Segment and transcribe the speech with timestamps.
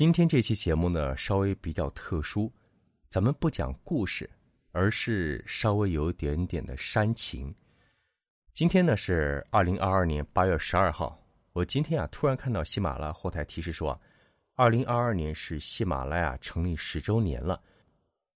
[0.00, 2.50] 今天这期节目呢，稍微比较特殊，
[3.10, 4.30] 咱们不讲故事，
[4.72, 7.54] 而是稍微有一点点的煽情。
[8.54, 14.00] 今天呢是二零二二年八月十二号，我今天啊突然看到喜马拉雅后台提示说，
[14.54, 17.62] 二零二二年是喜马拉雅成立十周年了，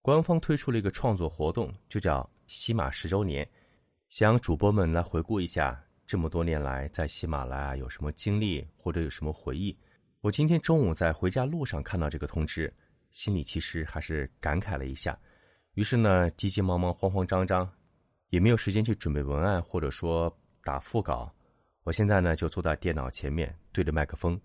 [0.03, 3.49] 官方推出了一个创作活动，就叫喜马十周年，
[4.11, 9.75] 想让主播们来回顾一下这么多年来在喜马拉雅有什么经历或者有什么回忆。
[10.25, 12.73] 我今天中午在回家路上看到这个通知，
[13.11, 15.19] 心里其实还是感慨了一下，
[15.75, 17.71] 于是呢，急急忙忙、慌慌张张，
[18.31, 21.31] 也没有时间去准备文案或者说打副稿。
[21.83, 24.41] 我现在呢，就坐在电脑前面，对着麦克风，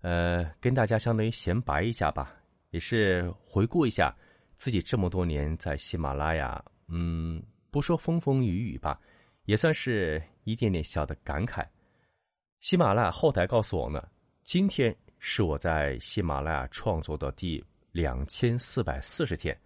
[0.00, 2.34] 呃，跟大家相当于闲白一下吧，
[2.70, 4.12] 也是回顾一下
[4.56, 7.40] 自己这么多年在喜马拉雅，嗯，
[7.70, 9.00] 不说风风雨雨吧，
[9.44, 11.64] 也算是一点点小的感慨。
[12.58, 14.04] 喜马拉雅后台告诉我呢，
[14.42, 14.92] 今天。
[15.22, 19.56] 是我在喜马拉雅创作的第两千四百四十天，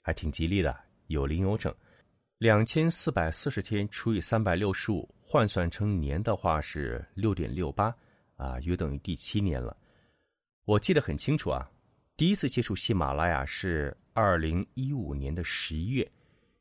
[0.00, 0.74] 还挺吉利的，
[1.08, 1.72] 有零有整。
[2.38, 7.94] 两千四百四十天除以三百六十五，换算成年的话是六点六八，
[8.36, 9.76] 啊，约等于第七年了。
[10.64, 11.70] 我记得很清楚啊，
[12.16, 16.10] 第一次接触喜马拉雅是二零一五年的十一月，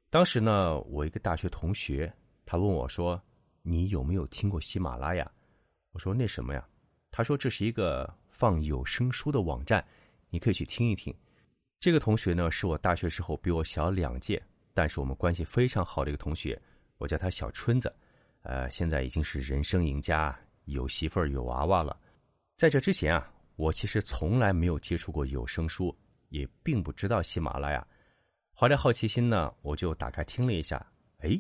[0.10, 2.12] 当时呢，我一个大学同学，
[2.46, 3.20] 他问我说
[3.64, 5.32] ：“你有没有听过喜马拉雅？”
[5.94, 6.68] 我说：“那什么呀？”
[7.10, 9.86] 他说：“这是一个。”放有声书的网站，
[10.30, 11.14] 你可以去听一听。
[11.80, 14.42] 这个同学呢，是我大学时候比我小两届，
[14.74, 16.60] 但是我们关系非常好的一个同学，
[16.98, 17.94] 我叫他小春子。
[18.44, 21.96] 呃，现在已经是人生赢家，有媳妇儿有娃娃了。
[22.56, 25.96] 在这之前啊，我其实从来没有接触过有声书，
[26.30, 27.86] 也并不知道喜马拉雅。
[28.54, 30.86] 怀着好奇心呢，我就打开听了一下，
[31.20, 31.40] 哎，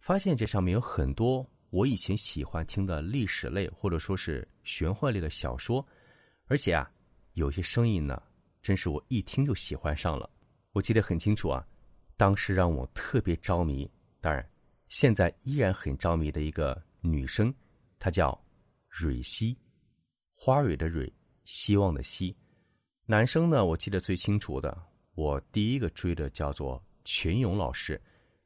[0.00, 5.86] 发现这上面有很多我以前喜欢听的历史类或者说是玄幻类的小说。
[6.48, 6.90] 而且啊，
[7.34, 8.20] 有些声音呢，
[8.62, 10.28] 真是我一听就喜欢上了。
[10.72, 11.66] 我记得很清楚啊，
[12.16, 14.48] 当时让我特别着迷，当然，
[14.88, 17.54] 现在依然很着迷的一个女生，
[17.98, 18.38] 她叫
[18.88, 19.56] 蕊希，
[20.32, 21.12] 花蕊的蕊，
[21.44, 22.34] 希望的希。
[23.04, 24.76] 男生呢，我记得最清楚的，
[25.14, 28.00] 我第一个追的叫做全勇老师，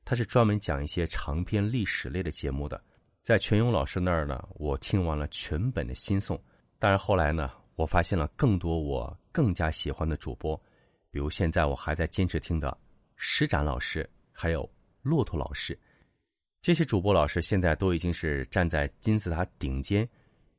[0.05, 2.83] 他是专门讲一些长篇历史类的节目的。
[3.23, 6.37] 在全勇老师那儿呢，我听完了全本的新颂。
[6.81, 7.49] 当然后来呢。
[7.83, 10.57] 我发现了更多我更加喜欢的主播，
[11.11, 12.79] 比如现在我还在坚持听的
[13.17, 14.71] 施展老师，还有
[15.03, 15.77] 骆驼老师。
[16.61, 20.09] 这些主播老师现在都已经是站在金字塔顶尖，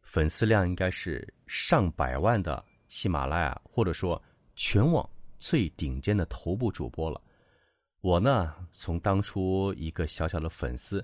[0.02, 4.22] 粉丝量应该是上百万的喜马拉雅，或者说
[4.58, 7.22] 全网最顶尖的头部主播了。
[8.02, 11.02] 我呢，从当初一个小小的粉丝，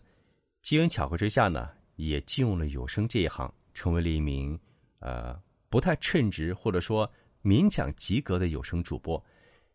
[0.62, 4.60] 机缘巧合之下呢，也进入了有声这一行，成为了一名
[5.00, 5.42] 呃。
[5.70, 7.10] 不太称职或者说
[7.44, 9.24] 勉强及格的有声主播，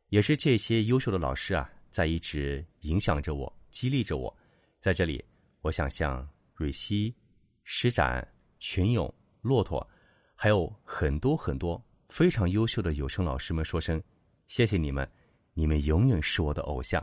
[0.09, 4.37] 也是这些优秀的老师啊，在一直影响着我、激励着我。
[4.81, 5.25] 在这里，
[5.63, 7.15] 我想向蕊希、
[7.63, 8.27] 施展、
[8.59, 9.89] 群勇、骆驼，
[10.35, 14.03] 还有很多很多非常优秀的有声老师们说声
[14.49, 15.09] 谢谢你们，
[15.55, 17.03] 你们永远是我的偶像。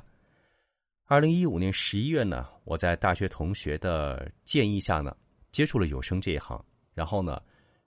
[1.06, 5.16] 二零一五年十一月呢，我在大学同学的建议下呢，
[5.52, 6.64] 接触了有声这一行，
[6.94, 7.42] 然后呢。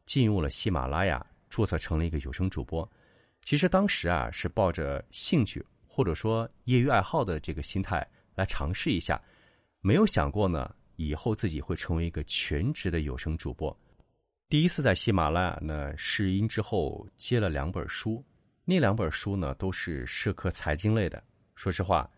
[0.07, 2.89] 进入了喜马拉雅，注册成了一个有声主播。
[3.43, 9.21] 其实当时啊，是抱着兴趣或者说业余爱好的这个心态来尝试一下，
[9.81, 13.77] 没有想过呢，以后自己会成为一个全职的有声主播。
[14.49, 18.25] 第一次在喜马拉雅呢试音之后，接了两本书，
[18.65, 21.23] 那两本书呢都是社科财经类的。
[21.55, 22.09] 说实话，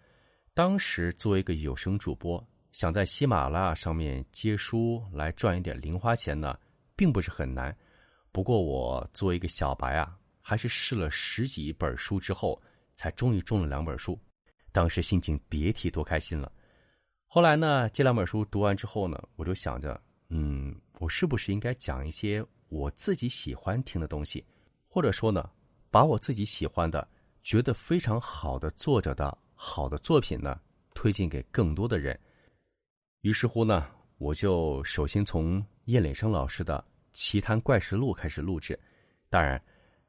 [0.54, 6.58] 当时作为一个有声主播，想在喜马拉雅上面接书来赚一点零花钱呢。
[6.96, 7.76] 并不是很难，
[8.32, 12.60] 不过我作为一个小白啊，还是试了十几本书之后，
[12.96, 14.18] 才终于中了两本书。
[14.72, 16.50] 当时心情别提多开心了。
[17.26, 24.42] 后来呢，这两本书读完之后呢，我就想着，嗯，我是不是应该讲一些我自己喜欢听的东西，
[24.88, 25.50] 或者说呢，
[25.90, 27.06] 把我自己喜欢的、
[27.42, 30.58] 觉得非常好的作者的好的作品呢，
[30.94, 32.18] 推荐给更多的人。
[33.20, 35.62] 于是乎呢，我就首先从。
[35.86, 38.76] 叶磊生老师的《奇谈怪事录》开始录制，
[39.30, 39.60] 当然，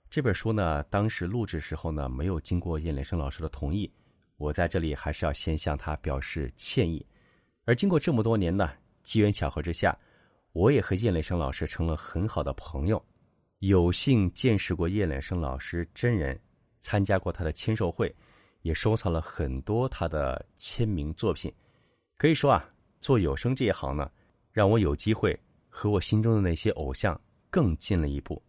[0.09, 3.91] 这本书呢，当时录制时候呢，没有经过叶磊生老师的同意，
[4.38, 7.06] 我在这里还是要先向他表示歉意。
[7.65, 8.71] 而经过这么多年呢，
[9.03, 9.95] 机缘巧合之下，
[10.51, 13.00] 我也和叶磊生老师成了很好的朋友，
[13.59, 16.39] 有幸见识过叶磊生老师真人，
[16.81, 18.12] 参加过他的签售会，
[18.63, 21.53] 也收藏了很多他的签名作品。
[22.18, 22.68] 可以说啊，
[23.00, 24.09] 做有声这一行呢，
[24.51, 25.39] 让我有机会。
[25.77, 27.21] 和我心中的那些偶像
[27.51, 28.41] 更近了一步。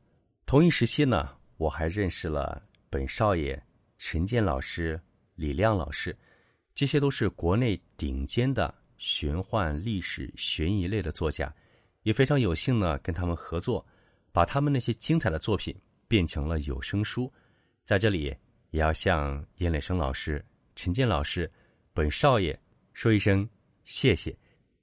[0.47, 3.63] 同一时期呢，我还认识了本少爷、
[3.99, 4.99] 陈建老师、
[5.35, 6.17] 李亮老师，
[6.75, 11.55] 这些都是国内顶尖的玄幻、历史、悬疑类的作家，
[12.03, 13.87] 也非常有幸呢跟他们合作，
[14.33, 15.79] 把他们那些精彩的作品
[16.09, 17.31] 变成了有声书。
[17.85, 18.35] 在这里，
[18.71, 20.43] 也要向严磊生老师、
[20.75, 21.51] 陈建老师、
[21.93, 22.59] 本少爷
[22.95, 23.47] 说一声
[23.85, 24.35] 谢谢，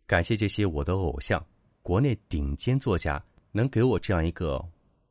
[0.06, 1.44] 感谢这些我的偶像，
[1.86, 4.60] 国内顶尖作家能给我这样一个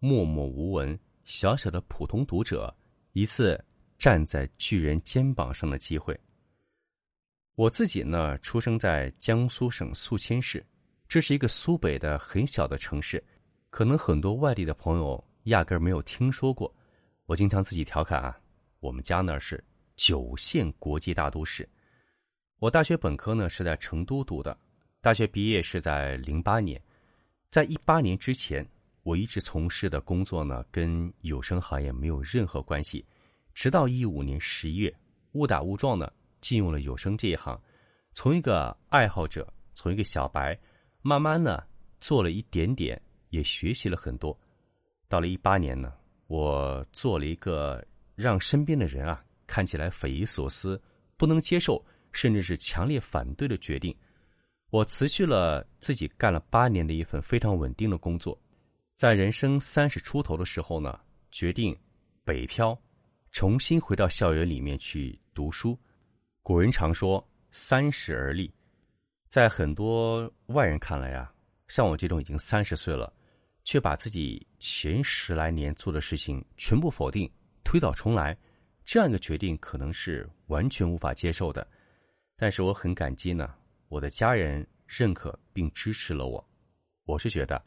[0.00, 0.99] 默默无闻。
[1.23, 2.76] 小小的普通读者，
[3.12, 3.65] 一次
[3.97, 6.19] 站在巨人肩膀上的机会。
[7.55, 10.67] 我自己呢，出生在江苏省宿迁市，
[11.06, 13.23] 这是一个苏北的很小的城市，
[13.70, 16.75] 可能很多外地的朋友压根儿没有听说过。
[17.27, 18.37] 我经常自己调侃啊，
[18.81, 19.62] 我们家那是
[19.94, 21.69] 九线国际大都市。
[22.59, 24.59] 我大学本科呢是在成都读的，
[25.05, 26.81] 大学毕业是在零八年，
[27.51, 28.67] 在一八年之前。
[29.03, 33.05] 我一直从事的工作呢，跟有声行业没有任何关系。
[33.53, 34.91] 直到一五年十一月，
[35.33, 36.11] 误打误撞呢，
[36.41, 37.61] 进入了有声这一行。
[38.15, 40.59] 从一个爱好者，从一个小白，
[41.03, 41.62] 慢慢呢，
[42.01, 42.99] 做了一点点，
[43.29, 44.35] 也学习了很多。
[45.06, 45.93] 到了一八年呢，
[46.29, 50.83] 我做了一个让身边的人啊看起来匪夷所思、
[51.19, 53.95] 不能接受，甚至是强烈反对的决定。
[54.75, 58.37] 我辞去了自己干了八年的一份非常稳定的工作。
[58.97, 60.99] 在人生三十出头的时候呢，
[61.31, 61.79] 决定
[62.25, 62.76] 北漂，
[63.31, 65.79] 重新回到校园里面去读书。
[66.43, 68.53] 古人常说“三十而立”，
[69.31, 71.32] 在很多外人看来啊，
[71.69, 73.12] 像我这种已经三十岁了，
[73.62, 77.31] 却把自己前十来年做的事情全部否定、
[77.62, 78.37] 推倒重来，
[78.85, 81.65] 这样一个决定可能是完全无法接受的。
[82.37, 83.55] 但是我很感激呢，
[83.94, 86.44] 我的家人认可并支持了我。
[87.05, 87.64] 我是觉得。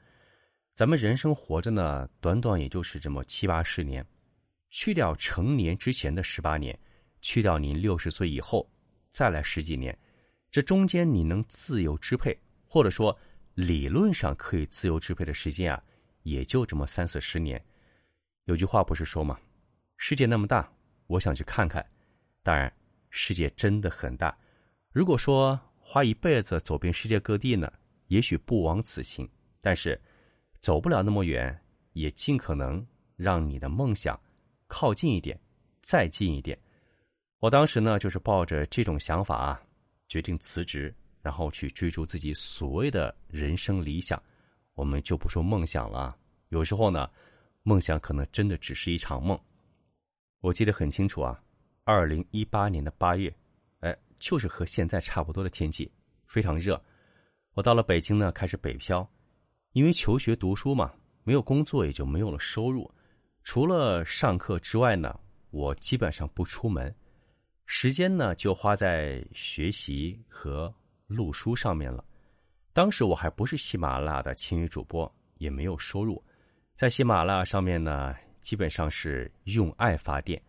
[0.74, 4.06] 咱们人生活着呢，短短也就是这么七八十年，
[4.70, 6.78] 去掉成年之前的十八年，
[7.22, 8.70] 去掉您六十岁以后
[9.10, 9.98] 再来十几年，
[10.52, 13.18] 这中间你能自由支配，或者说
[13.54, 15.82] 理论上可以自由支配的时间啊，
[16.24, 17.64] 也就这么三四十年。
[18.44, 19.40] 有句话不是说吗？
[19.96, 20.70] 世界那么大，
[21.08, 21.84] 我想去看看。
[22.44, 22.72] 当然，
[23.12, 24.38] 世界真的很大。
[24.92, 25.60] 如果说
[25.90, 27.72] 花一辈子走遍世界各地呢，
[28.08, 29.26] 也许不枉此行。
[29.62, 29.98] 但是。
[30.60, 31.56] 走不了那么远，
[31.94, 32.86] 也尽可能
[33.16, 34.20] 让你的梦想
[34.66, 35.40] 靠近一点，
[35.84, 36.60] 再近一点。
[37.40, 39.62] 我当时呢，就是抱着这种想法啊，
[40.08, 44.22] 决定辞职，然后去追逐自己所谓的人生理想。
[44.74, 46.18] 我们就不说梦想了，
[46.50, 47.08] 有时候呢，
[47.62, 49.40] 梦想可能真的只是一场梦。
[50.42, 51.40] 我记得很清楚啊，
[51.84, 53.34] 二零一八年的八月，
[54.20, 55.92] 就是和现在差不多的天气，
[56.26, 56.82] 非常热。
[57.54, 59.10] 我到了北京呢，开始北漂。
[59.74, 60.92] 因为求学读书嘛，
[61.24, 62.92] 没有工作也就没有了收入，
[63.44, 65.20] 除了上课之外呢，
[65.52, 66.94] 我基本上不出门，
[67.66, 70.74] 时间呢就花在学习和
[71.06, 72.04] 录书上面了。
[72.74, 76.24] 当时我还不是喜马拉雅的青语主播，也没有收入，
[76.76, 80.42] 在喜马拉雅上面呢，基本上是用爱发电。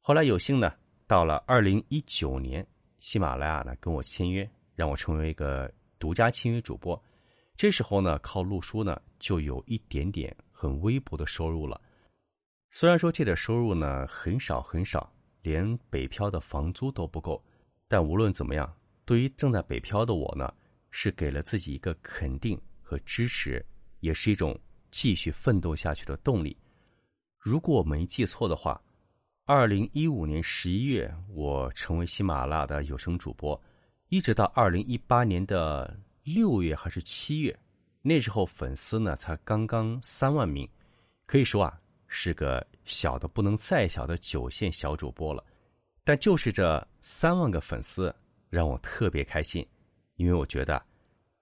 [0.00, 0.72] 后来有幸呢，
[1.06, 2.66] 到了二零一九年，
[3.04, 6.98] 喜马拉雅呢跟我签约，让我成为一个独家签约主播。
[7.54, 11.78] 这时候呢，靠录书呢，就有一点点很微薄的收入了。
[12.70, 15.12] 虽然说这点收入呢很少很少，
[15.42, 17.44] 连北漂的房租都不够，
[17.86, 18.74] 但无论怎么样，
[19.04, 20.50] 对于正在北漂的我呢，
[20.90, 23.62] 是给了自己一个肯定和支持，
[24.00, 24.58] 也是一种
[24.90, 26.56] 继续奋斗下去的动力。
[27.38, 28.82] 如果我没记错的话，
[29.46, 33.60] 二零一五年十一月，我成为喜马拉雅的有声主播，
[34.08, 35.94] 一直到二零一八年的。
[36.22, 37.54] 六月还是七月，
[38.00, 40.66] 那时候粉丝呢才刚刚三万名，
[41.26, 45.44] 可以说啊是个小的不能再小的九线小主播了。
[46.02, 48.14] 但就是这三万个粉丝
[48.48, 49.62] 让我特别开心，
[50.16, 50.82] 因为我觉得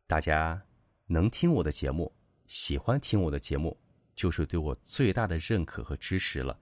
[0.08, 0.60] 大家
[1.06, 2.12] 能听我的节目，
[2.48, 3.78] 喜欢听我的节目，
[4.16, 6.58] 就是对我最大的认可和支持了。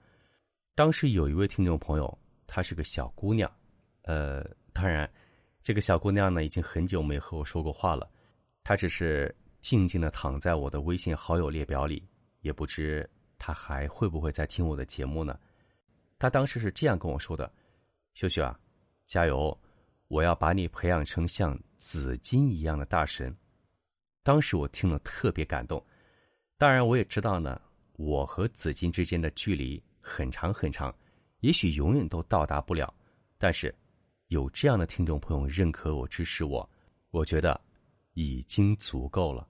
[0.75, 3.50] 当时有一位听众朋友，她是个小姑娘，
[4.03, 5.11] 呃，当然。
[5.62, 8.11] 这个小姑娘呢，已经很久没和我说过话了。
[8.65, 12.09] 她只是静静的躺在我的微信好友列表里，
[12.41, 13.09] 也不知
[13.39, 15.39] 她还会不会再听我的节目呢。
[16.19, 17.53] 她当时是这样跟我说的
[18.15, 18.59] ：“秀秀啊，
[19.07, 19.55] 加油！
[20.09, 23.37] 我要把你培养成像紫金一样的大神。”
[24.25, 25.85] 当时我听了特别感动。
[26.57, 27.61] 当然，我也知道呢，
[27.97, 30.95] 我和紫金之间的距离很长很长，
[31.40, 32.93] 也许永远都到达不了。
[33.38, 33.75] 但是。
[34.31, 36.71] 有这样的听众朋友认可我、支持我，
[37.11, 37.61] 我觉得
[38.12, 39.45] 已经足够了。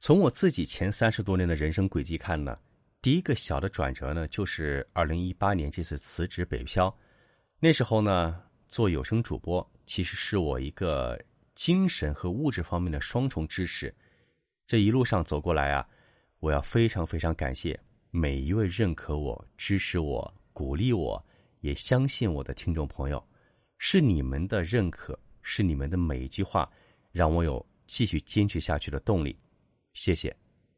[0.00, 2.58] 从我自己前三十多年的人生轨迹看呢，
[3.00, 6.94] 第一个小的转折呢，就是二零一八年这次辞职北漂。
[7.58, 11.18] 那时候呢，做有声主播其实是我一个
[11.54, 13.94] 精神和物质方面的双重支持。
[14.66, 15.88] 这一路上走过来啊，
[16.38, 17.80] 我要非常非常感谢
[18.16, 21.20] 每一位认可我、支持我、鼓励我、
[21.62, 23.20] 也相信我的听众朋友。
[23.76, 26.70] 是你们的认可，是你们的每一句话，
[27.10, 29.36] 让我有继续坚持下去的动力。
[29.94, 30.32] 谢谢，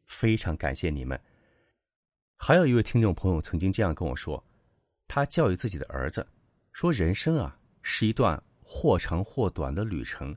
[0.06, 1.20] 非常感谢你们。
[2.38, 4.42] 还有一位听众朋友曾经这样跟我说，
[5.06, 6.26] 他教育自己的儿子
[6.72, 10.34] 说：“人生啊，是一段或长或短的旅程，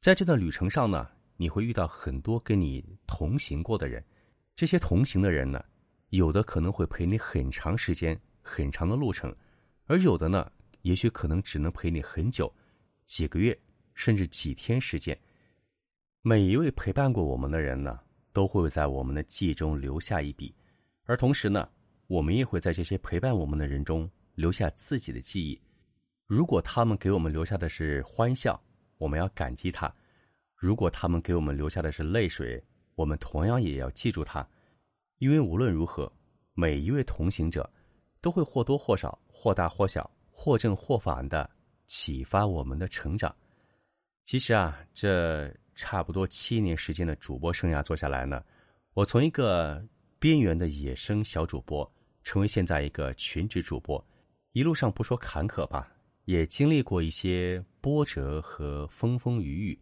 [0.00, 4.00] 在这段旅程上呢，你会遇到很多跟你同行过的人。
[4.54, 5.64] 这些同行的人呢，
[6.10, 9.34] 有的可能会陪你很长时间、很长的路程，
[9.86, 10.50] 而有的呢，
[10.82, 12.52] 也许可能只能陪你很久，
[13.04, 13.58] 几个月
[13.94, 15.18] 甚至几天时间。
[16.22, 18.00] 每一位陪伴过我们的人呢，
[18.32, 20.54] 都会在我们的记忆中留下一笔。”
[21.04, 21.68] 而同时呢，
[22.06, 25.58] 我们也会在这些陪伴我们的人中留下自己的记忆。
[26.26, 28.60] 如果他们给我们留下的是欢笑，
[28.98, 29.90] 我们要感激他；
[30.54, 32.62] 如果他们给我们留下的是泪水，
[32.94, 34.46] 我们同样也要记住他。
[35.18, 36.12] 因为无论如何，
[36.54, 37.68] 每一位同行者
[38.20, 41.48] 都会或多或少、或大或小、或正或反的
[41.86, 43.34] 启发我们的成长。
[44.24, 48.42] 其实啊，这差不多七年时间的主播生涯做下来呢，
[48.94, 49.86] 我从一个。
[50.20, 51.88] 边缘的野生小主播，
[52.24, 54.04] 成为现在一个全职主播，
[54.50, 55.92] 一路上不说坎坷吧，
[56.24, 59.80] 也经历过一些波折和风风雨雨，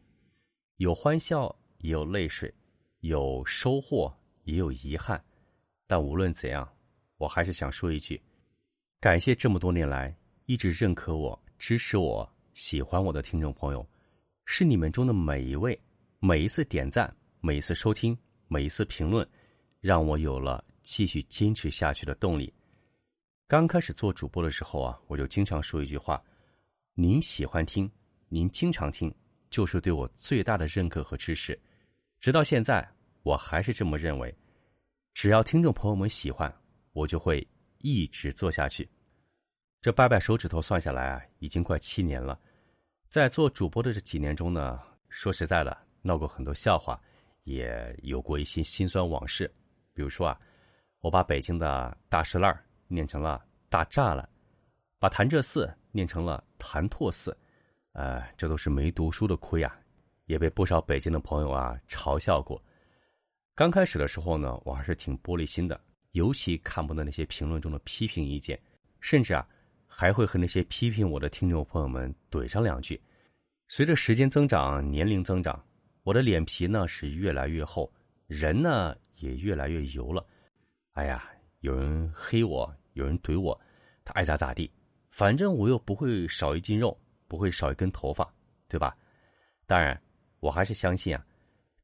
[0.77, 2.53] 有欢笑，也有泪水，
[3.01, 4.15] 有收获，
[4.47, 5.23] 也有遗憾。
[5.87, 6.69] 但无论怎样，
[7.19, 8.21] 我还是想说一句：
[9.01, 10.13] 感谢这么多年来
[10.47, 13.87] 一直认可我、支持我、喜欢我的听众朋友，
[14.45, 15.79] 是你们中的每一位，
[16.19, 19.29] 每一次点赞，每一次收听，每一次评论。
[19.79, 22.53] 让我有了继续坚持下去的动力。
[23.47, 26.21] 刚开始做主播的时候啊，我就经常说一句话
[26.95, 27.89] ：“您喜欢听，
[28.29, 29.15] 您经常听，
[29.51, 31.57] 就是对我最大的认可和支持。”
[32.19, 32.89] 直到现在，
[33.27, 34.33] 我还是这么认为。
[35.13, 36.55] 只要听众朋友们喜欢，
[36.93, 37.45] 我就会
[37.79, 38.89] 一直做下去。
[39.81, 42.39] 这掰掰手指头算下来啊，已经快七年了。
[43.09, 44.79] 在做主播的这几年中呢，
[45.09, 47.01] 说实在的，闹过很多笑话，
[47.43, 49.53] 也有过一些辛酸往事。
[49.93, 50.39] 比如说啊，
[51.01, 52.57] 我把北京的大石烂
[52.87, 54.29] 念成了大栅栏，
[55.01, 57.37] 把潭柘寺念成了潭拓寺，
[57.91, 59.77] 呃，这都是没读书的亏啊，
[60.27, 62.63] 也被不少北京的朋友啊嘲笑过。
[63.57, 65.81] 刚开始的时候呢，我还是挺玻璃心的，
[66.13, 68.57] 尤其看不得那些评论中的批评意见，
[69.01, 69.49] 甚至啊，
[69.87, 73.01] 还会和那些批评我的听众朋友们怼上两句。
[73.69, 75.61] 随着时间增长，年龄增长，
[76.03, 77.91] 我的脸皮呢是越来越厚，
[78.29, 78.95] 人呢。
[79.21, 80.23] 也越来越油了，
[80.93, 81.25] 哎呀，
[81.61, 83.59] 有人黑我，有人怼我，
[84.05, 84.71] 他爱咋咋地，
[85.09, 86.95] 反正我又不会少一斤肉，
[87.27, 88.31] 不会少一根头发，
[88.69, 88.95] 对吧？
[89.67, 89.99] 当然，
[90.41, 91.25] 我还是相信啊，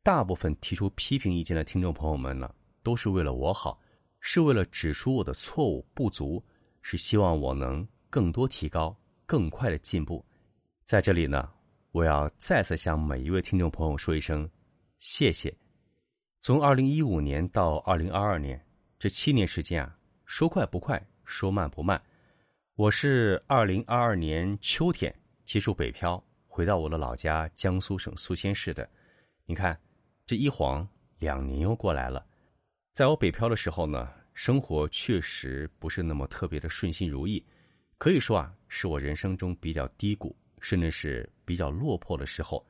[0.05, 3.81] 大部分提出批评意见的听众朋友们呢，都是为了我好，
[4.19, 6.45] 是为了指出我的错误不足，
[6.81, 10.25] 是希望我能更多提高，更快的进步。
[10.85, 11.49] 在这里呢，
[11.93, 14.49] 我要再次向每一位听众朋友说一声
[14.99, 15.55] 谢谢。
[16.41, 18.61] 从二零一五年到二零二二年，
[18.99, 22.03] 这七年时间啊，说快不快，说慢不慢。
[22.75, 28.89] 我是二零二二年秋天结束北漂，回到我的老家江苏省宿迁市的。
[29.47, 29.79] 你看，
[30.33, 32.25] 这一晃两年又过来了。
[32.95, 37.45] 在我北漂的时候呢，生活确实不是那么特别的顺心如意，
[37.99, 42.67] 可以说啊，是我人生中比较低谷，甚至是比较落魄的时候。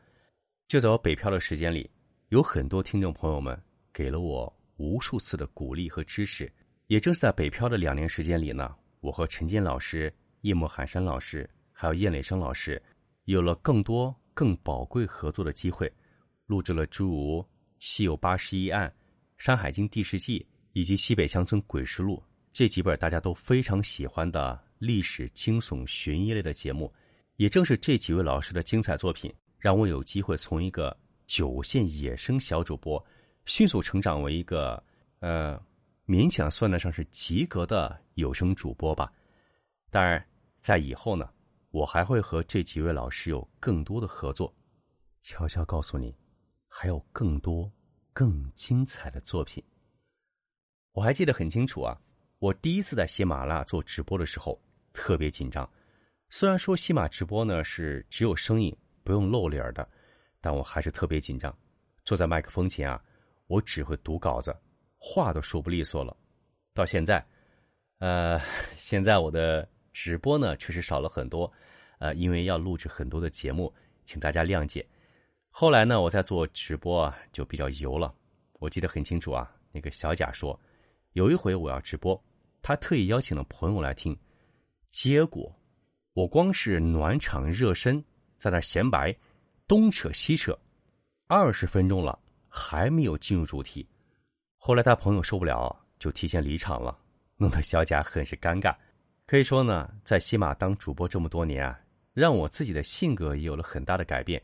[0.67, 1.89] 就在我北漂的时间里。
[2.31, 3.57] 有很多听众朋友们
[3.93, 6.53] 给了我无数次的鼓励和支持，
[6.89, 12.83] 也正是在北漂的两年时间里呢，我和陈建老师、叶幕寒山老师还有叶磊生老师，
[13.27, 15.89] 有了更多更宝贵合作的机会，
[16.47, 17.41] 录制了诸如
[17.83, 18.89] 《西游八十一案》
[19.37, 20.39] 《山海经地世纪》
[20.73, 22.17] 以及《西北乡村鬼事录》
[22.53, 26.93] 这几本大家都非常喜欢的历史惊悚悬疑类的节目。
[27.39, 30.97] 也正是这几位老师的精彩作品，让我有机会从一个。
[31.25, 33.03] 九线野生小主播
[33.47, 34.83] 迅速成长为一个
[35.21, 35.59] 呃，
[36.05, 39.11] 勉强算得上是及格的有声主播吧。
[39.89, 40.23] 当然，
[40.61, 41.31] 在以后呢，
[41.71, 44.55] 我还会和这几位老师有更多的合作。
[45.23, 46.15] 悄悄告诉你，
[46.75, 47.71] 还有更多
[48.13, 49.63] 更精彩的作品。
[50.93, 52.01] 我还记得很清楚啊，
[52.39, 54.59] 我第一次在喜马拉雅做直播的时候
[54.93, 55.69] 特别紧张。
[56.31, 58.75] 虽然说喜马直播呢是只有声音
[59.05, 59.87] 不用露脸的。
[60.45, 61.57] 但我还是特别紧张，
[62.05, 63.01] 坐在麦克风前啊，
[63.47, 64.53] 我只会读稿子，
[64.99, 66.17] 话都说不利索了。
[66.75, 67.25] 到现在，
[67.99, 68.41] 呃，
[68.77, 71.49] 现在我的直播呢确实少了很多，
[72.01, 73.73] 呃，因为要录制很多的节目，
[74.05, 74.85] 请大家谅解。
[75.55, 78.13] 后来呢，我在做直播啊，就比较油了。
[78.55, 80.59] 我记得很清楚啊，那个小贾说，
[81.13, 82.21] 有一回我要直播，
[82.63, 84.19] 他特意邀请了朋友来听，
[84.91, 85.55] 结果
[86.15, 88.03] 我光是暖场热身，
[88.39, 89.15] 在那闲白，
[89.69, 90.59] 东扯西扯，
[91.29, 92.19] 二十分钟了，
[92.49, 93.87] 还没有进入主题。
[94.57, 96.99] 后来他朋友受不了，就提前离场了，
[97.37, 98.75] 弄得小贾很是尴尬。
[99.27, 101.79] 可以说呢，在西马当主播这么多年啊，
[102.15, 104.43] 让我自己的性格也有了很大的改变。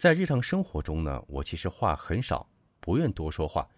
[0.00, 2.48] 在日常生活中呢，我其实话很少，
[2.80, 3.68] 不愿多说话。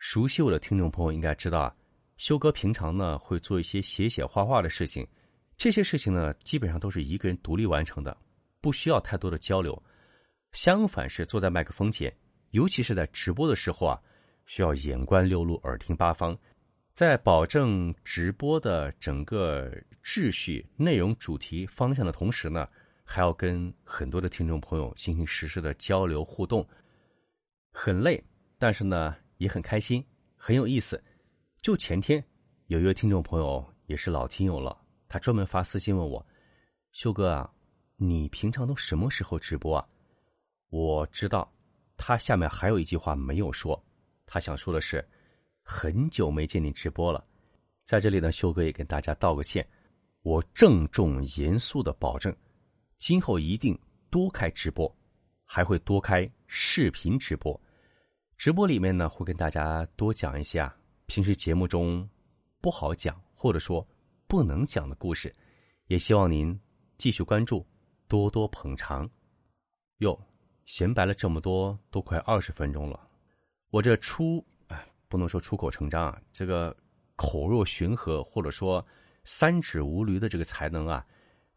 [0.00, 1.76] 熟悉我的听众朋友应该知道啊，
[2.16, 5.06] 修哥平常呢会做一些写写画画的事情，
[5.56, 8.16] 这些事情呢基本上都是一个人独立完成的，
[8.60, 9.80] 不需要太多的交流。
[10.50, 12.12] 相反是坐在麦克风前，
[12.50, 13.96] 尤其是在直播的时候啊，
[14.46, 16.36] 需要眼观六路，耳听八方，
[16.92, 22.68] 在保证直播的整个秩序、内容、主题方向的同时呢。
[23.04, 26.66] 还要跟很多的听众朋友进行实时的交流互动，
[27.72, 28.22] 很累，
[28.58, 30.04] 但是呢也很开心，
[30.36, 31.02] 很有意思。
[31.60, 32.24] 就前天
[32.66, 34.76] 有一位听众朋友也是老听友了，
[35.08, 36.24] 他专门发私信问我
[36.92, 37.52] ：“修哥啊，
[37.96, 39.86] 你平常都什么时候直播啊？”
[40.70, 41.52] 我知道
[41.96, 43.80] 他下面还有一句话没有说，
[44.24, 45.06] 他想说的是
[45.62, 47.24] 很久没见你直播了。
[47.84, 49.66] 在这里呢，修哥也跟大家道个歉，
[50.22, 52.34] 我郑重严肃的保证。
[53.02, 53.76] 今后一定
[54.10, 54.88] 多开直播，
[55.44, 57.60] 还会多开视频直播。
[58.36, 60.72] 直播里面呢，会跟大家多讲一些啊，
[61.06, 62.08] 平时节目中
[62.60, 63.84] 不好讲或者说
[64.28, 65.34] 不能讲的故事。
[65.88, 66.56] 也希望您
[66.96, 67.66] 继续关注，
[68.06, 69.10] 多多捧场。
[69.98, 70.16] 哟，
[70.64, 73.08] 闲白了这么多，都快二十分钟了。
[73.70, 76.76] 我这出哎，不能说出口成章啊，这个
[77.16, 78.86] 口若悬河或者说
[79.24, 81.04] 三指无驴的这个才能啊。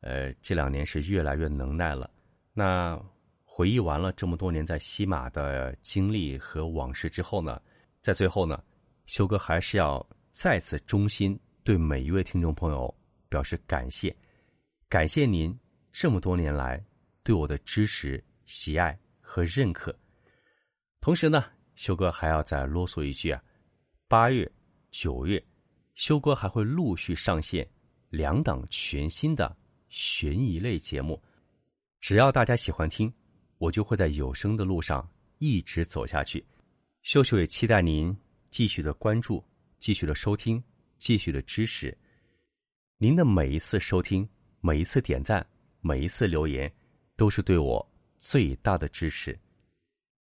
[0.02, 2.10] 呃，这两年是越来越能耐了。
[2.54, 3.02] 那
[3.43, 7.62] 回忆完了这么多年在西马的经历和往事之后呢，
[8.02, 8.63] 在最后呢，
[9.06, 12.93] 修哥还是要再次衷心对每一位听众朋友
[13.30, 14.15] 表示感谢，
[14.88, 15.58] 感谢您
[15.91, 16.84] 这么多年来
[17.24, 19.98] 对我的支持、喜爱和认可。
[21.02, 23.41] 同时呢，修哥还要再啰嗦一句啊，
[24.08, 24.50] 八月、
[24.91, 25.43] 九月，
[25.93, 27.67] 修哥还会陆续上线
[28.10, 29.56] 两档全新的。
[29.95, 31.23] 悬疑类节目，
[32.01, 33.12] 只要大家喜欢听，
[33.58, 36.45] 我就会在有声的路上一直走下去。
[37.03, 38.13] 秀秀也期待您
[38.49, 39.41] 继续的关注、
[39.79, 40.62] 继续的收听、
[40.99, 41.97] 继续的支持。
[42.97, 44.27] 您的每一次收听、
[44.60, 45.45] 每一次点赞、
[45.79, 46.69] 每一次留言，
[47.15, 49.39] 都是对我最大的支持。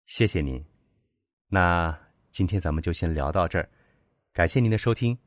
[0.05, 0.63] 谢谢您。
[1.47, 3.67] 那今天咱们就先聊到这儿，
[4.33, 5.17] 感谢您的收听，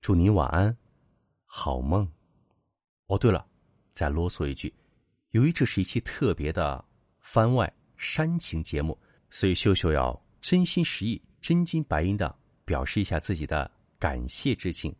[0.00, 0.74] 祝您晚安，
[1.44, 2.10] 好梦。
[3.08, 3.51] 哦，对了。
[3.92, 4.72] 再啰嗦一句，
[5.30, 6.84] 由于这是一期特别的
[7.20, 8.98] 番外煽情节目，
[9.30, 14.94] 所以秀秀要真心实意、真金白银的表示一下自己的感谢之情。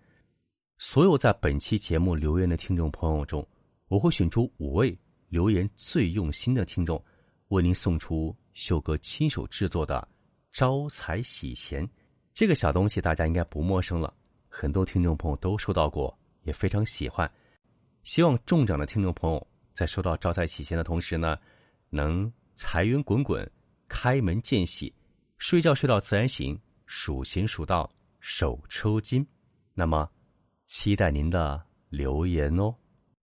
[0.78, 3.46] 所有在本期节目留言的听众朋友中，
[3.88, 4.96] 我会选出五位
[5.28, 7.02] 留言最用心的听众，
[7.48, 10.06] 为您送出秀哥亲手制作的
[10.50, 11.88] 招财喜钱
[12.34, 14.12] 这个小东西，大家应该不陌生了，
[14.48, 17.30] 很多听众朋友都收到过，也非常喜欢。
[18.04, 21.38] 希望中奖的听众朋友在收到招财喜钱的同时呢，
[21.88, 23.48] 能财源滚滚，
[23.88, 24.92] 开门见喜，
[25.38, 29.26] 睡觉睡到自然醒，数钱数到手抽筋。
[29.72, 30.10] 那么，
[30.66, 32.74] 期待您的留言哦。